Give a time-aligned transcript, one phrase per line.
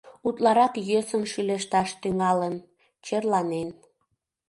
[0.27, 2.55] Утларак йӧсын шӱлешташ тӱҥалын,
[3.05, 3.69] черланен.